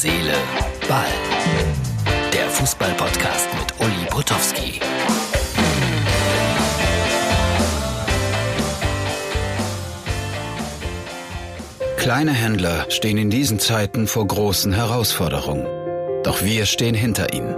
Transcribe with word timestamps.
Seele, 0.00 0.34
Ball. 0.88 1.04
Der 2.32 2.48
Fußball-Podcast 2.50 3.48
mit 3.58 3.80
Uli 3.80 4.06
Potowski. 4.08 4.78
Kleine 11.96 12.30
Händler 12.30 12.88
stehen 12.90 13.18
in 13.18 13.28
diesen 13.28 13.58
Zeiten 13.58 14.06
vor 14.06 14.28
großen 14.28 14.72
Herausforderungen. 14.72 15.66
Doch 16.22 16.44
wir 16.44 16.66
stehen 16.66 16.94
hinter 16.94 17.32
ihnen. 17.32 17.56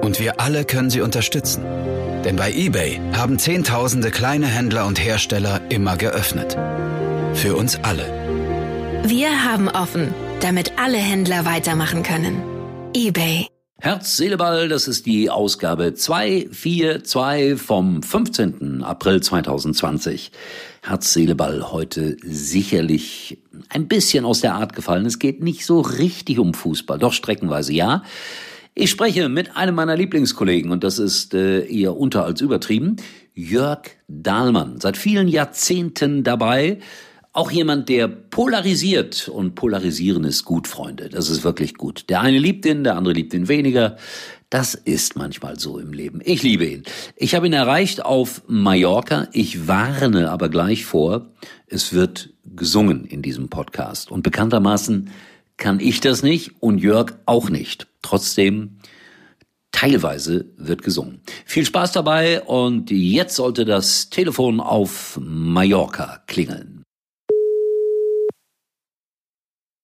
Und 0.00 0.18
wir 0.18 0.40
alle 0.40 0.64
können 0.64 0.88
sie 0.88 1.02
unterstützen. 1.02 1.62
Denn 2.24 2.36
bei 2.36 2.52
eBay 2.52 3.02
haben 3.14 3.38
Zehntausende 3.38 4.10
kleine 4.10 4.46
Händler 4.46 4.86
und 4.86 4.98
Hersteller 4.98 5.60
immer 5.68 5.98
geöffnet. 5.98 6.56
Für 7.34 7.54
uns 7.54 7.78
alle. 7.82 8.06
Wir 9.04 9.44
haben 9.44 9.68
offen, 9.68 10.14
damit 10.42 10.72
alle 10.76 10.98
Händler 10.98 11.44
weitermachen 11.44 12.02
können. 12.02 12.42
eBay. 12.94 13.46
Herz, 13.78 14.16
Seele, 14.16 14.36
Ball, 14.36 14.68
das 14.68 14.86
ist 14.86 15.06
die 15.06 15.28
Ausgabe 15.30 15.94
242 15.94 17.60
vom 17.60 18.02
15. 18.02 18.82
April 18.82 19.20
2020. 19.20 20.30
Herz, 20.82 21.12
Seele, 21.12 21.34
Ball 21.34 21.72
heute 21.72 22.16
sicherlich 22.22 23.38
ein 23.70 23.88
bisschen 23.88 24.24
aus 24.24 24.40
der 24.40 24.54
Art 24.54 24.74
gefallen. 24.74 25.06
Es 25.06 25.18
geht 25.18 25.42
nicht 25.42 25.66
so 25.66 25.80
richtig 25.80 26.38
um 26.38 26.54
Fußball, 26.54 26.98
doch 26.98 27.12
streckenweise 27.12 27.72
ja. 27.72 28.02
Ich 28.74 28.90
spreche 28.90 29.28
mit 29.28 29.56
einem 29.56 29.74
meiner 29.74 29.96
Lieblingskollegen 29.96 30.70
und 30.70 30.84
das 30.84 30.98
ist 30.98 31.34
äh, 31.34 31.66
eher 31.66 31.96
unter 31.96 32.24
als 32.24 32.40
übertrieben, 32.40 32.96
Jörg 33.34 33.82
Dahlmann. 34.08 34.80
Seit 34.80 34.96
vielen 34.96 35.28
Jahrzehnten 35.28 36.22
dabei, 36.22 36.78
auch 37.32 37.50
jemand, 37.50 37.88
der 37.88 38.08
polarisiert 38.08 39.28
und 39.28 39.54
polarisieren 39.54 40.24
ist 40.24 40.44
gut, 40.44 40.68
Freunde. 40.68 41.08
Das 41.08 41.30
ist 41.30 41.44
wirklich 41.44 41.74
gut. 41.74 42.10
Der 42.10 42.20
eine 42.20 42.38
liebt 42.38 42.66
ihn, 42.66 42.84
der 42.84 42.96
andere 42.96 43.14
liebt 43.14 43.32
ihn 43.32 43.48
weniger. 43.48 43.96
Das 44.50 44.74
ist 44.74 45.16
manchmal 45.16 45.58
so 45.58 45.78
im 45.78 45.94
Leben. 45.94 46.20
Ich 46.22 46.42
liebe 46.42 46.66
ihn. 46.66 46.82
Ich 47.16 47.34
habe 47.34 47.46
ihn 47.46 47.54
erreicht 47.54 48.04
auf 48.04 48.42
Mallorca. 48.48 49.28
Ich 49.32 49.66
warne 49.66 50.30
aber 50.30 50.50
gleich 50.50 50.84
vor, 50.84 51.30
es 51.68 51.94
wird 51.94 52.34
gesungen 52.44 53.06
in 53.06 53.22
diesem 53.22 53.48
Podcast. 53.48 54.10
Und 54.10 54.22
bekanntermaßen 54.22 55.08
kann 55.56 55.80
ich 55.80 56.00
das 56.00 56.22
nicht 56.22 56.52
und 56.60 56.78
Jörg 56.78 57.14
auch 57.24 57.48
nicht. 57.48 57.86
Trotzdem, 58.02 58.76
teilweise 59.70 60.50
wird 60.58 60.82
gesungen. 60.82 61.22
Viel 61.46 61.64
Spaß 61.64 61.92
dabei 61.92 62.42
und 62.42 62.90
jetzt 62.90 63.36
sollte 63.36 63.64
das 63.64 64.10
Telefon 64.10 64.60
auf 64.60 65.18
Mallorca 65.22 66.22
klingeln. 66.26 66.81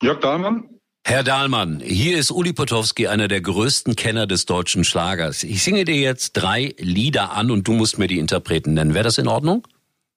Jörg 0.00 0.20
Dahlmann? 0.20 0.68
Herr 1.04 1.24
Dahlmann, 1.24 1.80
hier 1.80 2.18
ist 2.18 2.30
Uli 2.30 2.52
Potowski, 2.52 3.08
einer 3.08 3.26
der 3.26 3.40
größten 3.40 3.96
Kenner 3.96 4.28
des 4.28 4.46
deutschen 4.46 4.84
Schlagers. 4.84 5.42
Ich 5.42 5.64
singe 5.64 5.84
dir 5.84 5.96
jetzt 5.96 6.34
drei 6.34 6.74
Lieder 6.78 7.32
an 7.32 7.50
und 7.50 7.66
du 7.66 7.72
musst 7.72 7.98
mir 7.98 8.06
die 8.06 8.20
Interpreten 8.20 8.74
nennen. 8.74 8.94
Wäre 8.94 9.04
das 9.04 9.18
in 9.18 9.26
Ordnung? 9.26 9.66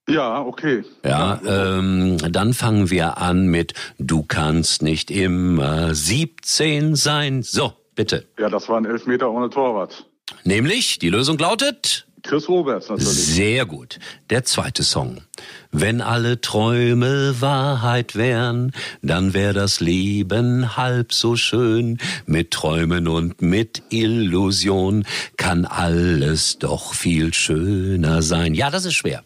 Ja, 0.08 0.40
okay. 0.40 0.84
Ja, 1.04 1.40
ähm, 1.44 2.18
dann 2.30 2.54
fangen 2.54 2.90
wir 2.90 3.18
an 3.18 3.46
mit 3.46 3.74
Du 3.98 4.22
kannst 4.22 4.82
nicht 4.82 5.10
immer 5.10 5.94
17 5.94 6.94
sein. 6.94 7.42
So, 7.42 7.72
bitte. 7.96 8.28
Ja, 8.38 8.48
das 8.48 8.68
war 8.68 8.76
ein 8.76 8.84
Elfmeter 8.84 9.32
ohne 9.32 9.50
Torwart. 9.50 10.06
Nämlich, 10.44 11.00
die 11.00 11.08
Lösung 11.08 11.38
lautet? 11.38 12.06
Chris 12.22 12.48
Roberts 12.48 12.88
natürlich. 12.88 13.08
Sehr 13.08 13.66
gut. 13.66 13.98
Der 14.30 14.44
zweite 14.44 14.82
Song. 14.84 15.22
Wenn 15.72 16.00
alle 16.00 16.40
Träume 16.40 17.34
Wahrheit 17.40 18.14
wären, 18.14 18.72
dann 19.02 19.34
wär 19.34 19.52
das 19.52 19.80
Leben 19.80 20.76
halb 20.76 21.12
so 21.12 21.36
schön. 21.36 21.98
Mit 22.26 22.52
Träumen 22.52 23.08
und 23.08 23.42
mit 23.42 23.82
Illusion 23.90 25.04
kann 25.36 25.64
alles 25.64 26.58
doch 26.58 26.94
viel 26.94 27.34
schöner 27.34 28.22
sein. 28.22 28.54
Ja, 28.54 28.70
das 28.70 28.84
ist 28.84 28.94
schwer. 28.94 29.24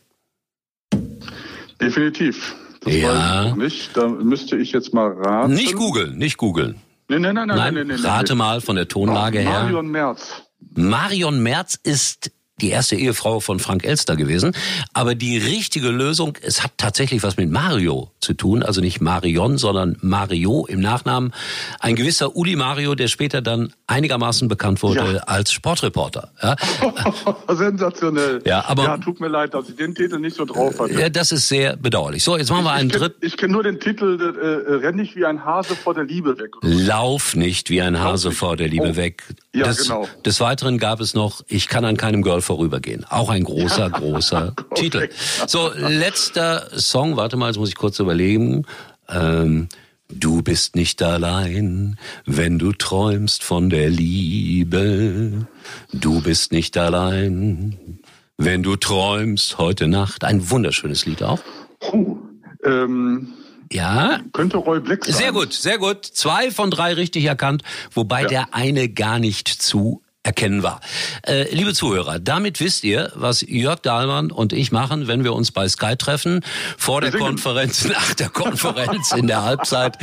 Definitiv. 1.81 2.55
Das 2.83 2.95
Ja. 2.95 3.45
weiß 3.45 3.51
ich 3.51 3.57
nicht. 3.57 3.97
Da 3.97 4.09
müsste 4.09 4.57
ich 4.57 4.73
jetzt 4.73 4.95
mal 4.95 5.13
raten. 5.13 5.55
Nicht 5.55 5.75
googeln, 5.75 6.17
nicht 6.19 6.37
googeln. 6.37 6.77
Nein, 7.09 7.23
nein, 7.23 7.35
Nein, 7.35 7.47
nein, 7.49 7.75
nein, 7.75 7.87
nein. 7.89 8.01
rate 8.05 8.35
mal 8.35 8.61
von 8.61 8.77
der 8.77 8.89
Tonlage 8.89 9.39
her. 9.41 9.51
Marion 9.63 9.89
Merz. 9.89 10.43
Marion 10.75 11.43
Merz 11.43 11.79
ist 11.83 12.33
die 12.61 12.71
erste 12.71 12.97
Ehefrau 12.97 13.41
von 13.41 13.59
Frank 13.59 13.85
Elster 13.85 14.17
gewesen. 14.17 14.57
Aber 14.95 15.15
die 15.15 15.37
richtige 15.37 15.91
Lösung, 15.91 16.39
es 16.41 16.63
hat 16.63 16.73
tatsächlich 16.79 17.23
was 17.23 17.37
mit 17.37 17.51
Mario 17.51 18.11
zu 18.21 18.33
tun. 18.33 18.63
Also 18.63 18.81
nicht 18.81 19.01
Marion, 19.01 19.59
sondern 19.59 19.97
Mario 20.01 20.65
im 20.67 20.81
Nachnamen. 20.81 21.33
Ein 21.81 21.97
gewisser 21.97 22.35
Uli 22.35 22.57
Mario, 22.57 22.95
der 22.95 23.09
später 23.09 23.43
dann 23.43 23.73
einigermaßen 23.87 24.49
bekannt 24.49 24.83
wurde 24.83 25.17
Ja. 25.17 25.23
als 25.25 25.53
Sportreporter. 25.53 26.31
Ja, 26.43 26.57
Sensationell. 27.55 28.43
Ja, 28.47 28.65
aber- 28.67 28.85
Ja, 28.85 28.99
tut 28.99 29.21
mir 29.21 29.29
leid, 29.29 29.55
dass 29.55 29.69
ich 29.69 29.77
den 29.77 29.95
Titel 29.95 30.19
nicht 30.19 30.37
so 30.37 30.45
drauf 30.45 30.79
hatte. 30.79 30.95
ja, 30.95 31.09
das 31.09 31.33
ist 31.33 31.49
sehr 31.49 31.77
bedauerlich. 31.77 32.25
So, 32.25 32.37
jetzt 32.37 32.51
machen 32.51 32.65
wir 32.65 32.73
einen 32.73 32.89
ich 32.91 32.95
kenne 32.97 33.09
dritten. 33.21 33.37
kenn 33.37 33.51
nur 33.53 33.63
den 33.63 33.81
Titel, 33.81 34.19
äh, 34.21 34.73
äh, 34.73 34.75
renn 34.87 34.97
nicht 34.97 35.15
wie 35.17 35.25
ein 35.27 35.45
Hase 35.45 35.77
vor 35.77 35.95
der 35.95 36.05
Liebe 36.05 36.39
weg. 36.39 36.53
Lauf 36.63 37.35
nicht 37.37 37.71
wie 37.71 37.83
ein 37.83 37.99
Hase 38.01 38.31
vor 38.33 38.57
der 38.57 38.69
Liebe 38.69 38.91
Oh. 38.93 38.97
weg. 38.97 39.23
Ja, 39.55 39.67
des, 39.67 39.85
genau. 39.85 40.07
des 40.25 40.41
Weiteren 40.41 40.79
gab 40.79 41.01
es 41.01 41.15
noch 41.15 41.43
Ich 41.49 41.69
kann 41.69 41.85
an 41.85 41.97
keinem 41.97 42.23
Girl 42.23 42.43
vorübergehen. 42.47 43.05
Auch 43.05 43.29
ein 43.29 43.45
großer, 43.45 43.91
großer. 44.01 44.55
Titel. 44.75 45.09
So, 45.47 45.71
letzter 45.77 46.69
Song. 46.79 47.17
Warte 47.17 47.37
mal, 47.37 47.49
jetzt 47.49 47.59
muss 47.59 47.69
ich 47.69 47.75
kurz 47.77 47.99
überlegen. 47.99 48.65
Ähm, 49.09 49.69
du 50.09 50.43
bist 50.43 50.75
nicht 50.77 51.03
allein, 51.03 51.99
wenn 52.25 52.59
du 52.59 52.73
träumst 52.73 53.43
von 53.45 53.69
der 53.71 53.91
Liebe. 53.91 55.47
Du 55.93 56.21
bist 56.23 56.53
nicht 56.53 56.77
allein, 56.79 57.99
wenn 58.39 58.63
du 58.63 58.77
träumst 58.77 59.59
heute 59.59 59.89
Nacht. 59.89 60.25
Ein 60.25 60.51
wunderschönes 60.51 61.07
Lied 61.07 61.23
auch. 61.23 61.41
Puh. 61.81 62.19
Ähm, 62.65 63.29
Ja, 63.73 64.21
könnte 64.33 64.59
Roy 64.59 64.79
Black 64.81 65.05
sein. 65.05 65.15
Sehr 65.15 65.33
gut, 65.33 65.53
sehr 65.53 65.79
gut. 65.79 66.05
Zwei 66.05 66.51
von 66.53 66.71
drei 66.71 66.95
richtig 66.95 67.25
erkannt, 67.25 67.63
wobei 67.93 68.23
Ja. 68.23 68.29
der 68.29 68.55
eine 68.55 68.89
gar 68.89 69.19
nicht 69.19 69.49
zu 69.49 70.03
erkennen 70.27 70.63
war. 70.63 70.81
Äh, 71.27 71.55
liebe 71.55 71.73
Zuhörer, 71.73 72.19
damit 72.19 72.61
wisst 72.61 72.85
ihr, 72.85 73.13
was 73.15 73.43
Jörg 73.43 73.81
Dahlmann 73.81 74.31
und 74.31 74.53
ich 74.53 74.73
machen, 74.73 75.07
wenn 75.07 75.25
wir 75.25 75.33
uns 75.33 75.53
bei 75.53 75.69
Sky 75.69 75.97
treffen, 75.97 76.41
vor 76.77 77.01
der. 77.01 77.13
Konferenz, 77.17 77.89
nach 77.89 78.15
der 78.15 78.29
Konferenz, 78.29 79.13
in 79.13 79.27
der 79.27 79.43
Halbzeit. 79.43 79.97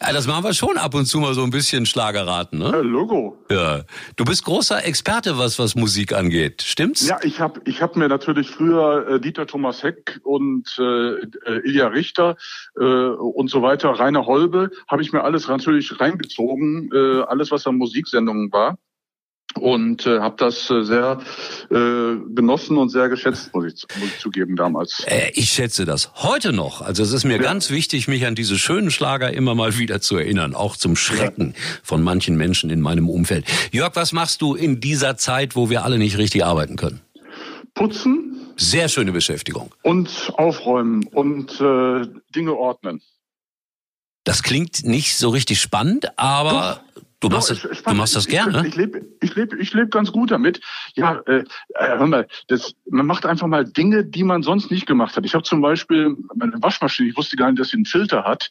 Ja, 0.00 0.12
das 0.12 0.26
machen 0.26 0.44
wir 0.44 0.54
schon 0.54 0.76
ab 0.76 0.94
und 0.94 1.06
zu 1.06 1.18
mal 1.18 1.34
so 1.34 1.42
ein 1.42 1.50
bisschen 1.50 1.86
Schlagerraten. 1.86 2.58
Ne? 2.58 2.66
Äh, 2.66 2.80
Logo. 2.82 3.38
Ja. 3.50 3.82
Du 4.16 4.24
bist 4.24 4.44
großer 4.44 4.84
Experte, 4.84 5.38
was, 5.38 5.58
was 5.58 5.74
Musik 5.74 6.12
angeht. 6.12 6.62
Stimmt's? 6.62 7.06
Ja, 7.06 7.18
ich 7.22 7.40
habe 7.40 7.60
ich 7.64 7.80
hab 7.80 7.96
mir 7.96 8.08
natürlich 8.08 8.50
früher 8.50 9.08
äh, 9.08 9.20
Dieter 9.20 9.46
Thomas 9.46 9.82
Heck 9.82 10.20
und 10.24 10.76
äh, 10.78 10.82
äh, 10.82 11.60
Ilja 11.64 11.88
Richter 11.88 12.36
äh, 12.78 12.84
und 12.84 13.48
so 13.48 13.62
weiter, 13.62 13.90
Rainer 13.90 14.26
Holbe, 14.26 14.70
habe 14.88 15.02
ich 15.02 15.12
mir 15.12 15.22
alles 15.22 15.48
natürlich 15.48 16.00
reingezogen, 16.00 16.90
äh, 16.92 17.22
alles 17.22 17.50
was 17.50 17.66
an 17.66 17.76
Musiksendungen 17.76 18.52
war. 18.52 18.78
Und 19.58 20.04
äh, 20.06 20.18
habe 20.18 20.34
das 20.38 20.68
äh, 20.70 20.82
sehr 20.82 21.20
äh, 21.70 21.74
genossen 22.34 22.76
und 22.76 22.88
sehr 22.88 23.08
geschätzt, 23.08 23.54
muss 23.54 23.64
ich, 23.66 23.86
muss 23.98 24.08
ich 24.08 24.18
zugeben, 24.18 24.56
damals. 24.56 25.04
Äh, 25.06 25.30
ich 25.34 25.50
schätze 25.50 25.84
das 25.84 26.10
heute 26.16 26.52
noch. 26.52 26.80
Also 26.82 27.02
es 27.02 27.12
ist 27.12 27.24
mir 27.24 27.38
ganz 27.38 27.70
wichtig, 27.70 28.08
mich 28.08 28.26
an 28.26 28.34
diese 28.34 28.58
schönen 28.58 28.90
Schlager 28.90 29.32
immer 29.32 29.54
mal 29.54 29.78
wieder 29.78 30.00
zu 30.00 30.16
erinnern, 30.16 30.54
auch 30.54 30.76
zum 30.76 30.96
Schrecken 30.96 31.54
von 31.82 32.02
manchen 32.02 32.36
Menschen 32.36 32.70
in 32.70 32.80
meinem 32.80 33.08
Umfeld. 33.08 33.46
Jörg, 33.70 33.94
was 33.94 34.12
machst 34.12 34.42
du 34.42 34.54
in 34.54 34.80
dieser 34.80 35.16
Zeit, 35.16 35.54
wo 35.54 35.70
wir 35.70 35.84
alle 35.84 35.98
nicht 35.98 36.18
richtig 36.18 36.44
arbeiten 36.44 36.76
können? 36.76 37.00
Putzen 37.74 38.52
Sehr 38.56 38.88
schöne 38.88 39.12
Beschäftigung. 39.12 39.72
und 39.82 40.32
aufräumen 40.34 41.04
und 41.12 41.60
äh, 41.60 42.06
Dinge 42.34 42.54
ordnen. 42.54 43.02
Das 44.24 44.42
klingt 44.42 44.84
nicht 44.84 45.16
so 45.16 45.28
richtig 45.28 45.60
spannend, 45.60 46.18
aber 46.18 46.80
du 47.28 47.34
machst, 47.34 47.50
Doch, 47.50 47.68
das, 47.68 47.82
du 47.82 47.94
machst 47.94 48.16
das 48.16 48.26
gerne. 48.26 48.66
Ich 48.66 48.76
lebe 48.76 49.04
ich 49.20 49.34
lebe, 49.34 49.56
ich 49.56 49.72
lebe 49.72 49.88
ganz 49.88 50.12
gut 50.12 50.30
damit. 50.30 50.60
Ja, 50.94 51.20
äh, 51.26 51.38
äh, 51.38 51.44
hör 51.78 52.06
mal, 52.06 52.26
das, 52.48 52.74
man 52.88 53.06
macht 53.06 53.26
einfach 53.26 53.46
mal 53.46 53.64
Dinge, 53.64 54.04
die 54.04 54.22
man 54.22 54.42
sonst 54.42 54.70
nicht 54.70 54.86
gemacht 54.86 55.16
hat. 55.16 55.24
Ich 55.24 55.34
habe 55.34 55.44
zum 55.44 55.60
Beispiel 55.60 56.16
meine 56.34 56.62
Waschmaschine, 56.62 57.08
ich 57.08 57.16
wusste 57.16 57.36
gar 57.36 57.50
nicht, 57.50 57.60
dass 57.60 57.68
sie 57.68 57.76
einen 57.76 57.86
Filter 57.86 58.24
hat. 58.24 58.50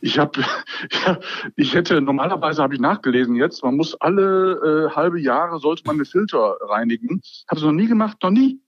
Ich 0.00 0.18
habe, 0.18 0.40
ja, 1.06 1.18
ich 1.56 1.74
hätte, 1.74 2.00
normalerweise 2.00 2.62
habe 2.62 2.74
ich 2.74 2.80
nachgelesen 2.80 3.36
jetzt, 3.36 3.62
man 3.62 3.76
muss 3.76 3.94
alle 4.00 4.88
äh, 4.90 4.94
halbe 4.94 5.20
Jahre, 5.20 5.58
sollte 5.58 5.82
man 5.86 5.96
den 5.96 6.06
Filter 6.06 6.56
reinigen. 6.68 7.20
Habe 7.48 7.60
es 7.60 7.62
noch 7.62 7.72
nie 7.72 7.86
gemacht, 7.86 8.18
noch 8.22 8.30
nie. 8.30 8.60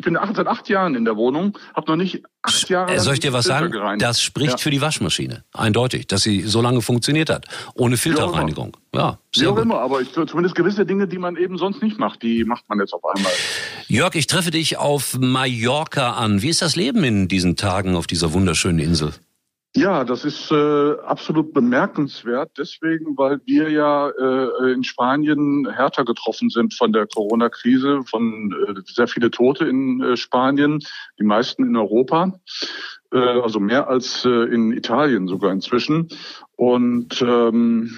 Ich 0.00 0.04
bin 0.06 0.16
acht, 0.16 0.34
seit 0.34 0.46
acht 0.46 0.66
Jahren 0.70 0.94
in 0.94 1.04
der 1.04 1.14
Wohnung, 1.18 1.58
habe 1.74 1.90
noch 1.90 1.96
nicht 1.96 2.22
acht 2.40 2.70
Jahre 2.70 2.94
Äh, 2.94 3.00
Soll 3.00 3.12
ich 3.12 3.20
dir 3.20 3.34
was 3.34 3.44
Filter 3.44 3.60
sagen? 3.60 3.70
gereinigt. 3.72 4.00
Das 4.02 4.22
spricht 4.22 4.52
Ja. 4.52 4.56
für 4.56 4.70
die 4.70 4.80
Waschmaschine. 4.80 5.44
Eindeutig, 5.52 6.06
dass 6.06 6.22
sie 6.22 6.40
so 6.40 6.62
lange 6.62 6.80
funktioniert 6.80 7.28
hat. 7.28 7.44
Ohne 7.74 7.98
Filterreinigung. 7.98 8.74
Ja, 8.94 9.18
Wie 9.34 9.40
sehr 9.40 9.50
auch 9.50 9.56
gut. 9.56 9.64
immer, 9.64 9.78
aber 9.80 10.00
ich, 10.00 10.10
zumindest 10.14 10.54
gewisse 10.54 10.86
Dinge, 10.86 11.06
die 11.06 11.18
man 11.18 11.36
eben 11.36 11.58
sonst 11.58 11.82
nicht 11.82 11.98
macht, 11.98 12.22
die 12.22 12.44
macht 12.44 12.66
man 12.70 12.80
jetzt 12.80 12.94
auf 12.94 13.02
einmal. 13.14 13.30
Jörg, 13.88 14.14
ich 14.14 14.26
treffe 14.26 14.50
dich 14.50 14.78
auf 14.78 15.18
Mallorca 15.20 16.12
an. 16.12 16.40
Wie 16.40 16.48
ist 16.48 16.62
das 16.62 16.76
Leben 16.76 17.04
in 17.04 17.28
diesen 17.28 17.56
Tagen 17.56 17.94
auf 17.94 18.06
dieser 18.06 18.32
wunderschönen 18.32 18.78
Insel? 18.78 19.12
Ja, 19.76 20.02
das 20.02 20.24
ist 20.24 20.50
äh, 20.50 20.94
absolut 21.04 21.54
bemerkenswert, 21.54 22.50
deswegen, 22.58 23.16
weil 23.16 23.40
wir 23.44 23.70
ja 23.70 24.08
äh, 24.08 24.72
in 24.72 24.82
Spanien 24.82 25.68
härter 25.70 26.04
getroffen 26.04 26.50
sind 26.50 26.74
von 26.74 26.92
der 26.92 27.06
Corona-Krise, 27.06 28.02
von 28.04 28.52
äh, 28.52 28.80
sehr 28.84 29.06
viele 29.06 29.30
Tote 29.30 29.66
in 29.66 30.02
äh, 30.02 30.16
Spanien, 30.16 30.80
die 31.20 31.24
meisten 31.24 31.62
in 31.62 31.76
Europa, 31.76 32.40
äh, 33.12 33.18
also 33.18 33.60
mehr 33.60 33.88
als 33.88 34.24
äh, 34.24 34.28
in 34.28 34.72
Italien 34.72 35.28
sogar 35.28 35.52
inzwischen. 35.52 36.08
Und 36.56 37.22
ähm, 37.22 37.90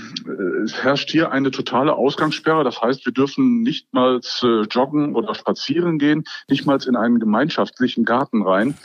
es 0.65 0.75
herrscht 0.85 1.11
hier 1.11 1.33
eine 1.33 1.51
totale 1.51 1.95
Ausgangssperre. 1.95 2.65
Das 2.65 2.81
heißt, 2.81 3.05
wir 3.07 3.13
dürfen 3.13 3.63
nicht 3.63 3.93
mal 3.93 4.21
äh, 4.43 4.63
joggen 4.71 5.15
oder 5.17 5.35
spazieren 5.35 5.99
gehen, 5.99 6.25
nicht 6.49 6.67
mal 6.67 6.79
in 6.87 6.97
einen 6.97 7.19
gemeinschaftlichen 7.19 8.05
Garten 8.05 8.43
rein. 8.43 8.77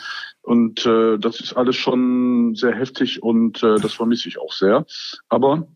Und 0.48 0.86
äh, 0.86 1.18
das 1.20 1.42
ist 1.42 1.58
alles 1.58 1.76
schon 1.76 2.56
sehr 2.56 2.74
heftig 2.74 3.22
und 3.22 3.62
äh, 3.64 3.76
das 3.82 3.92
vermisse 3.92 4.30
ich 4.30 4.40
auch 4.40 4.54
sehr. 4.54 4.86
Aber 5.28 5.68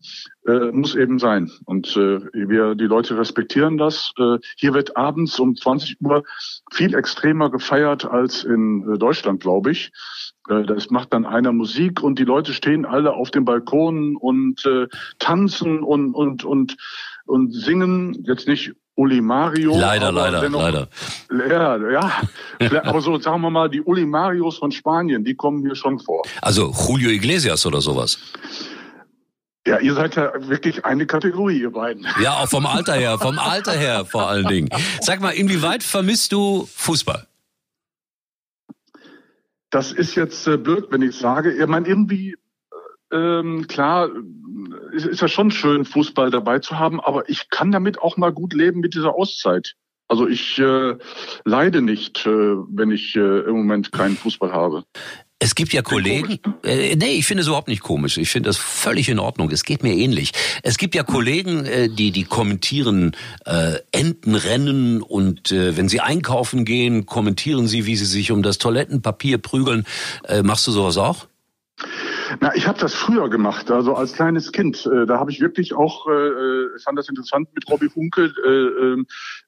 äh, 0.46 0.72
muss 0.72 0.94
eben 0.94 1.18
sein. 1.18 1.50
Und 1.66 1.94
äh, 1.94 2.20
wir, 2.32 2.74
die 2.74 2.86
Leute 2.86 3.18
respektieren 3.18 3.76
das. 3.76 4.14
Äh, 4.18 4.38
hier 4.56 4.72
wird 4.72 4.96
abends 4.96 5.38
um 5.38 5.54
20 5.54 6.00
Uhr 6.00 6.22
viel 6.70 6.94
extremer 6.94 7.50
gefeiert 7.50 8.06
als 8.06 8.44
in 8.44 8.94
äh, 8.94 8.96
Deutschland, 8.96 9.42
glaube 9.42 9.72
ich. 9.72 9.92
Äh, 10.48 10.62
das 10.62 10.88
macht 10.88 11.12
dann 11.12 11.26
einer 11.26 11.52
Musik 11.52 12.02
und 12.02 12.18
die 12.18 12.24
Leute 12.24 12.54
stehen 12.54 12.86
alle 12.86 13.12
auf 13.12 13.30
dem 13.30 13.44
Balkon 13.44 14.16
und 14.16 14.64
äh, 14.64 14.88
tanzen 15.18 15.82
und 15.82 16.14
und 16.14 16.44
und 16.44 16.78
und 17.26 17.52
singen 17.52 18.24
jetzt 18.24 18.48
nicht 18.48 18.72
Uli 18.94 19.20
Mario. 19.20 19.78
Leider, 19.78 20.12
leider, 20.12 20.40
dennoch, 20.40 20.60
leider. 21.30 21.90
Ja, 21.90 22.10
ja. 22.60 22.84
aber 22.84 23.00
so 23.00 23.18
sagen 23.18 23.40
wir 23.40 23.50
mal, 23.50 23.68
die 23.70 23.80
Uli 23.80 24.04
Marios 24.04 24.58
von 24.58 24.70
Spanien, 24.70 25.24
die 25.24 25.34
kommen 25.34 25.62
hier 25.62 25.74
schon 25.74 25.98
vor. 25.98 26.22
Also 26.42 26.72
Julio 26.88 27.10
Iglesias 27.10 27.64
oder 27.64 27.80
sowas. 27.80 28.18
Ja, 29.66 29.78
ihr 29.78 29.94
seid 29.94 30.16
ja 30.16 30.32
wirklich 30.48 30.84
eine 30.84 31.06
Kategorie, 31.06 31.60
ihr 31.60 31.70
beiden. 31.70 32.06
Ja, 32.20 32.38
auch 32.38 32.48
vom 32.48 32.66
Alter 32.66 32.94
her, 32.94 33.16
vom 33.18 33.38
Alter 33.38 33.72
her 33.72 34.04
vor 34.04 34.28
allen 34.28 34.46
Dingen. 34.46 34.68
Sag 35.00 35.20
mal, 35.20 35.30
inwieweit 35.30 35.84
vermisst 35.84 36.32
du 36.32 36.68
Fußball? 36.74 37.26
Das 39.70 39.92
ist 39.92 40.16
jetzt 40.16 40.46
äh, 40.48 40.58
blöd, 40.58 40.88
wenn 40.90 41.00
ich 41.00 41.16
sage. 41.16 41.52
Ich 41.52 41.66
meine, 41.66 41.86
irgendwie 41.86 42.36
ähm, 43.12 43.66
klar, 43.68 44.10
ist, 44.92 45.06
ist 45.06 45.20
ja 45.20 45.28
schon 45.28 45.50
schön, 45.50 45.84
Fußball 45.84 46.30
dabei 46.30 46.58
zu 46.58 46.78
haben, 46.78 47.00
aber 47.00 47.28
ich 47.28 47.50
kann 47.50 47.70
damit 47.70 48.00
auch 48.00 48.16
mal 48.16 48.32
gut 48.32 48.54
leben 48.54 48.80
mit 48.80 48.94
dieser 48.94 49.14
Auszeit. 49.14 49.74
Also 50.08 50.28
ich 50.28 50.58
äh, 50.58 50.94
leide 51.44 51.80
nicht, 51.80 52.26
äh, 52.26 52.30
wenn 52.30 52.90
ich 52.90 53.16
äh, 53.16 53.40
im 53.40 53.56
Moment 53.56 53.92
keinen 53.92 54.16
Fußball 54.16 54.52
habe. 54.52 54.84
Es 55.38 55.56
gibt 55.56 55.72
ja 55.72 55.82
Kollegen, 55.82 56.38
äh, 56.62 56.94
nee, 56.94 57.14
ich 57.14 57.26
finde 57.26 57.40
es 57.40 57.48
überhaupt 57.48 57.66
nicht 57.66 57.82
komisch. 57.82 58.16
Ich 58.16 58.30
finde 58.30 58.48
das 58.48 58.58
völlig 58.58 59.08
in 59.08 59.18
Ordnung. 59.18 59.50
Es 59.50 59.64
geht 59.64 59.82
mir 59.82 59.94
ähnlich. 59.94 60.32
Es 60.62 60.78
gibt 60.78 60.94
ja 60.94 61.02
Kollegen, 61.02 61.64
äh, 61.64 61.88
die 61.88 62.12
die 62.12 62.24
kommentieren 62.24 63.16
äh, 63.44 63.78
Entenrennen 63.90 65.02
und 65.02 65.50
äh, 65.50 65.76
wenn 65.76 65.88
sie 65.88 66.00
einkaufen 66.00 66.64
gehen, 66.64 67.06
kommentieren 67.06 67.66
sie, 67.66 67.86
wie 67.86 67.96
sie 67.96 68.04
sich 68.04 68.30
um 68.30 68.42
das 68.42 68.58
Toilettenpapier 68.58 69.38
prügeln. 69.38 69.84
Äh, 70.28 70.42
machst 70.42 70.66
du 70.68 70.70
sowas 70.70 70.96
auch? 70.96 71.26
Na, 72.40 72.54
ich 72.54 72.66
habe 72.66 72.78
das 72.78 72.94
früher 72.94 73.28
gemacht, 73.28 73.70
also 73.70 73.94
als 73.94 74.12
kleines 74.12 74.52
Kind. 74.52 74.86
Äh, 74.86 75.06
da 75.06 75.18
habe 75.18 75.30
ich 75.30 75.40
wirklich 75.40 75.74
auch, 75.74 76.08
äh, 76.08 76.12
äh 76.12 76.78
fand 76.82 76.98
das 76.98 77.08
interessant 77.08 77.48
mit 77.54 77.68
Robbie 77.70 77.90
Hunkel. 77.94 78.32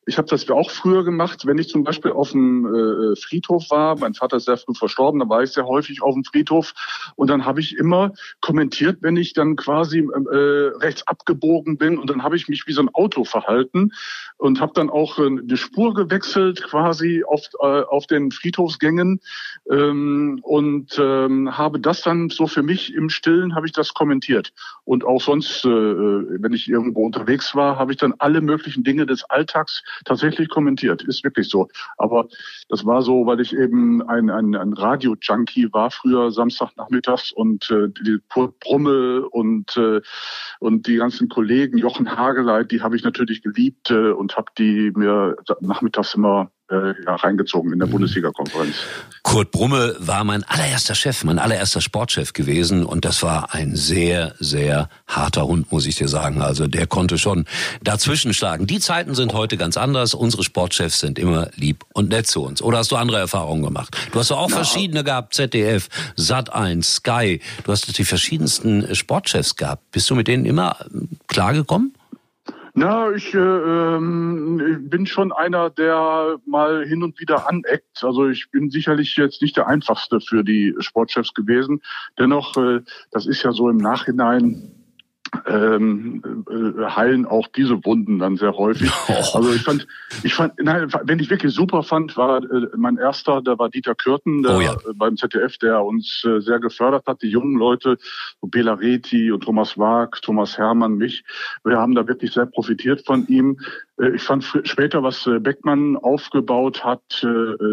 Äh, 0.06 0.10
ich 0.14 0.18
habe 0.18 0.28
das 0.28 0.48
auch 0.50 0.70
früher 0.70 1.04
gemacht, 1.04 1.46
wenn 1.46 1.58
ich 1.58 1.68
zum 1.68 1.84
Beispiel 1.84 2.12
auf 2.12 2.32
dem 2.32 2.66
äh, 2.66 3.16
Friedhof 3.16 3.70
war. 3.70 3.98
Mein 3.98 4.14
Vater 4.14 4.36
ist 4.36 4.44
sehr 4.44 4.56
früh 4.56 4.74
verstorben, 4.74 5.20
da 5.20 5.28
war 5.28 5.42
ich 5.42 5.50
sehr 5.50 5.66
häufig 5.66 6.02
auf 6.02 6.14
dem 6.14 6.24
Friedhof. 6.24 6.74
Und 7.16 7.30
dann 7.30 7.44
habe 7.44 7.60
ich 7.60 7.76
immer 7.76 8.12
kommentiert, 8.40 8.98
wenn 9.00 9.16
ich 9.16 9.32
dann 9.32 9.56
quasi 9.56 9.98
äh, 9.98 10.36
rechts 10.78 11.06
abgebogen 11.06 11.78
bin. 11.78 11.98
Und 11.98 12.10
dann 12.10 12.22
habe 12.22 12.36
ich 12.36 12.48
mich 12.48 12.66
wie 12.66 12.72
so 12.72 12.82
ein 12.82 12.94
Auto 12.94 13.24
verhalten 13.24 13.92
und 14.36 14.60
habe 14.60 14.72
dann 14.74 14.90
auch 14.90 15.18
äh, 15.18 15.26
eine 15.26 15.56
Spur 15.56 15.94
gewechselt 15.94 16.62
quasi 16.62 17.24
auf, 17.26 17.42
äh, 17.60 17.82
auf 17.82 18.06
den 18.06 18.30
Friedhofsgängen. 18.30 19.20
Ähm, 19.70 20.40
und 20.42 20.98
ähm, 20.98 21.56
habe 21.56 21.80
das 21.80 22.02
dann 22.02 22.30
so 22.30 22.46
für 22.46 22.62
mich 22.62 22.94
im 22.94 23.08
Stillen 23.08 23.54
habe 23.54 23.66
ich 23.66 23.72
das 23.72 23.94
kommentiert. 23.94 24.52
Und 24.84 25.04
auch 25.04 25.20
sonst, 25.20 25.64
äh, 25.64 25.68
wenn 25.68 26.52
ich 26.52 26.68
irgendwo 26.68 27.04
unterwegs 27.04 27.54
war, 27.54 27.78
habe 27.78 27.92
ich 27.92 27.98
dann 27.98 28.14
alle 28.18 28.40
möglichen 28.40 28.84
Dinge 28.84 29.06
des 29.06 29.24
Alltags 29.24 29.82
tatsächlich 30.04 30.48
kommentiert. 30.48 31.02
Ist 31.02 31.24
wirklich 31.24 31.48
so. 31.48 31.68
Aber 31.98 32.28
das 32.68 32.84
war 32.84 33.02
so, 33.02 33.26
weil 33.26 33.40
ich 33.40 33.54
eben 33.54 34.02
ein, 34.08 34.30
ein, 34.30 34.54
ein 34.54 34.72
Radio-Junkie 34.72 35.72
war 35.72 35.90
früher 35.90 36.30
Samstagnachmittags 36.30 37.32
und 37.32 37.70
äh, 37.70 37.88
die 37.88 38.18
Brummel 38.60 39.24
und, 39.30 39.76
äh, 39.76 40.00
und 40.60 40.86
die 40.86 40.96
ganzen 40.96 41.28
Kollegen, 41.28 41.78
Jochen 41.78 42.16
Hageleit, 42.16 42.70
die 42.70 42.82
habe 42.82 42.96
ich 42.96 43.04
natürlich 43.04 43.42
geliebt 43.42 43.90
äh, 43.90 44.10
und 44.10 44.36
habe 44.36 44.50
die 44.58 44.92
mir 44.94 45.36
nachmittags 45.60 46.14
immer 46.14 46.50
äh, 46.70 46.94
ja, 47.04 47.14
reingezogen 47.16 47.72
in 47.72 47.78
der 47.78 47.88
mhm. 47.88 47.92
Bundesliga-Konferenz. 47.92 48.74
Kurt 49.22 49.50
Brumme 49.50 49.96
war 49.98 50.24
mein 50.24 50.44
allererster 50.44 50.94
Chef, 50.94 51.24
mein 51.24 51.38
allererster 51.38 51.80
Sportchef 51.80 52.32
gewesen 52.32 52.84
und 52.84 53.04
das 53.04 53.22
war 53.22 53.54
ein 53.54 53.76
sehr, 53.76 54.34
sehr 54.38 54.88
harter 55.06 55.46
Hund, 55.46 55.70
muss 55.72 55.86
ich 55.86 55.96
dir 55.96 56.08
sagen. 56.08 56.40
Also 56.40 56.66
der 56.66 56.86
konnte 56.86 57.18
schon 57.18 57.44
dazwischen 57.82 58.32
schlagen. 58.32 58.66
Die 58.66 58.80
Zeiten 58.80 59.14
sind 59.14 59.34
heute 59.34 59.56
ganz 59.56 59.76
anders. 59.76 60.14
Unsere 60.14 60.42
Sportchefs 60.42 61.00
sind 61.00 61.18
immer 61.18 61.48
lieb 61.54 61.84
und 61.92 62.10
nett 62.10 62.26
zu 62.26 62.42
uns. 62.42 62.62
Oder 62.62 62.78
hast 62.78 62.90
du 62.92 62.96
andere 62.96 63.18
Erfahrungen 63.18 63.62
gemacht? 63.62 63.96
Du 64.12 64.18
hast 64.18 64.32
auch 64.32 64.50
ja. 64.50 64.56
verschiedene 64.56 65.04
gehabt, 65.04 65.34
ZDF, 65.34 65.88
Sat1, 66.16 66.82
Sky. 66.82 67.40
Du 67.64 67.72
hast 67.72 67.96
die 67.96 68.04
verschiedensten 68.04 68.94
Sportchefs 68.94 69.56
gehabt. 69.56 69.90
Bist 69.90 70.08
du 70.10 70.14
mit 70.14 70.28
denen 70.28 70.44
immer 70.44 70.76
klargekommen? 71.26 71.94
Na, 72.76 73.12
ich, 73.12 73.32
äh, 73.32 73.38
ähm, 73.38 74.88
bin 74.90 75.06
schon 75.06 75.30
einer, 75.30 75.70
der 75.70 76.38
mal 76.44 76.84
hin 76.84 77.04
und 77.04 77.20
wieder 77.20 77.48
aneckt. 77.48 78.02
Also 78.02 78.28
ich 78.28 78.50
bin 78.50 78.68
sicherlich 78.68 79.16
jetzt 79.16 79.40
nicht 79.42 79.56
der 79.56 79.68
einfachste 79.68 80.20
für 80.20 80.42
die 80.42 80.74
Sportchefs 80.80 81.34
gewesen. 81.34 81.82
Dennoch, 82.18 82.56
äh, 82.56 82.80
das 83.12 83.26
ist 83.26 83.44
ja 83.44 83.52
so 83.52 83.70
im 83.70 83.76
Nachhinein 83.76 84.83
ähm, 85.46 86.44
äh, 86.48 86.84
heilen 86.84 87.26
auch 87.26 87.48
diese 87.48 87.84
Wunden 87.84 88.18
dann 88.18 88.36
sehr 88.36 88.56
häufig. 88.56 88.90
Also 89.34 89.52
ich 89.52 89.62
fand, 89.62 89.86
ich 90.22 90.34
fand, 90.34 90.54
nein, 90.62 90.92
wenn 91.04 91.18
ich 91.18 91.30
wirklich 91.30 91.52
super 91.52 91.82
fand, 91.82 92.16
war 92.16 92.42
äh, 92.42 92.68
mein 92.76 92.96
erster, 92.96 93.42
der 93.42 93.58
war 93.58 93.68
Dieter 93.68 93.94
Kürten, 93.94 94.42
der 94.42 94.56
oh 94.56 94.60
ja. 94.60 94.76
beim 94.94 95.16
ZDF, 95.16 95.58
der 95.58 95.82
uns 95.84 96.24
äh, 96.24 96.40
sehr 96.40 96.58
gefördert 96.58 97.06
hat, 97.06 97.22
die 97.22 97.28
jungen 97.28 97.56
Leute, 97.56 97.96
so 98.40 98.46
Bela 98.46 98.74
Reti 98.74 99.32
und 99.32 99.42
Thomas 99.42 99.78
Wag, 99.78 100.20
Thomas 100.22 100.58
Hermann, 100.58 100.96
mich. 100.96 101.24
Wir 101.64 101.78
haben 101.78 101.94
da 101.94 102.06
wirklich 102.06 102.32
sehr 102.32 102.46
profitiert 102.46 103.04
von 103.04 103.26
ihm. 103.28 103.58
Äh, 103.98 104.16
ich 104.16 104.22
fand 104.22 104.44
später, 104.44 105.02
was 105.02 105.26
äh, 105.26 105.38
Beckmann 105.38 105.96
aufgebaut 105.96 106.84
hat, 106.84 107.02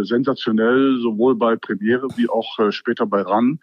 sensationell, 0.02 1.00
sowohl 1.02 1.36
bei 1.36 1.56
Premiere 1.56 2.08
wie 2.16 2.30
auch 2.30 2.72
später 2.72 3.06
bei 3.06 3.22
RAN. 3.22 3.60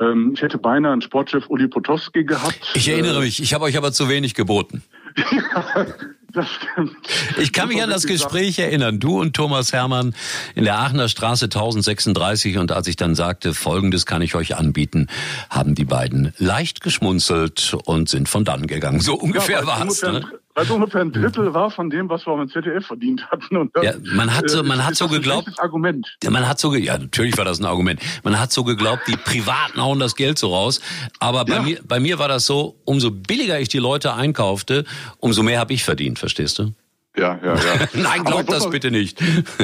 Ähm, 0.00 0.32
ich 0.34 0.42
hätte 0.42 0.58
beinahe 0.58 0.92
einen 0.92 1.02
Sportchef 1.02 1.48
Uli 1.48 1.68
Potowski 1.68 2.24
gehabt. 2.24 2.72
Ich 2.74 2.88
erinnere 2.88 3.20
mich, 3.20 3.42
ich 3.42 3.54
habe 3.54 3.64
euch 3.64 3.76
aber 3.76 3.92
zu 3.92 4.08
wenig 4.08 4.34
geboten. 4.34 4.82
ja, 5.32 5.86
das 6.32 6.46
stimmt. 6.50 6.96
Ich 7.38 7.54
kann 7.54 7.68
mich 7.68 7.82
an 7.82 7.88
das 7.88 8.06
Gespräch 8.06 8.58
erinnern. 8.58 9.00
Du 9.00 9.18
und 9.18 9.34
Thomas 9.34 9.72
Hermann 9.72 10.14
in 10.54 10.64
der 10.64 10.78
Aachener 10.78 11.08
Straße 11.08 11.46
1036 11.46 12.58
und 12.58 12.72
als 12.72 12.86
ich 12.88 12.96
dann 12.96 13.14
sagte, 13.14 13.54
Folgendes 13.54 14.04
kann 14.04 14.20
ich 14.20 14.34
euch 14.34 14.56
anbieten, 14.56 15.06
haben 15.48 15.74
die 15.74 15.86
beiden 15.86 16.34
leicht 16.36 16.82
geschmunzelt 16.82 17.74
und 17.84 18.10
sind 18.10 18.28
von 18.28 18.44
dann 18.44 18.66
gegangen. 18.66 19.00
So 19.00 19.14
ungefähr 19.14 19.60
ja, 19.60 19.66
war 19.66 19.86
es. 19.86 20.02
Ne? 20.02 20.26
Weil 20.56 20.70
ungefähr 20.70 21.02
ein 21.02 21.12
Drittel 21.12 21.52
war 21.52 21.70
von 21.70 21.90
dem, 21.90 22.08
was 22.08 22.26
wir 22.26 22.34
beim 22.34 22.48
ZDF 22.48 22.86
verdient 22.86 23.30
hatten. 23.30 23.58
Und 23.58 23.76
das, 23.76 23.84
ja, 23.84 23.92
man 24.14 24.34
hat 24.34 24.48
so, 24.48 24.62
man 24.62 24.80
äh, 24.80 24.82
hat 24.82 24.96
so 24.96 25.06
geglaubt. 25.06 25.48
Argument. 25.58 26.16
Man 26.28 26.48
hat 26.48 26.58
so, 26.58 26.74
ja, 26.74 26.96
natürlich 26.96 27.36
war 27.36 27.44
das 27.44 27.60
ein 27.60 27.66
Argument. 27.66 28.00
Man 28.24 28.40
hat 28.40 28.52
so 28.52 28.64
geglaubt, 28.64 29.02
die 29.06 29.16
Privaten 29.16 29.80
hauen 29.80 29.98
das 30.00 30.16
Geld 30.16 30.38
so 30.38 30.48
raus. 30.48 30.80
Aber 31.20 31.44
bei 31.44 31.56
ja. 31.56 31.62
mir, 31.62 31.80
bei 31.84 32.00
mir 32.00 32.18
war 32.18 32.28
das 32.28 32.46
so, 32.46 32.80
umso 32.86 33.10
billiger 33.10 33.60
ich 33.60 33.68
die 33.68 33.78
Leute 33.78 34.14
einkaufte, 34.14 34.84
umso 35.18 35.42
mehr 35.42 35.60
habe 35.60 35.74
ich 35.74 35.84
verdient, 35.84 36.18
verstehst 36.18 36.58
du? 36.58 36.72
Ja, 37.18 37.38
ja, 37.42 37.54
ja. 37.54 37.88
Nein, 37.94 38.24
glaub 38.24 38.46
das 38.46 38.68
bitte 38.68 38.90
nicht. 38.90 39.20